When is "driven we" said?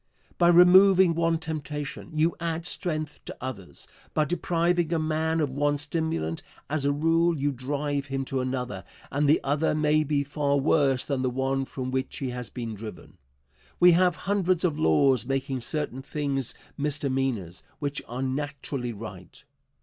12.73-13.91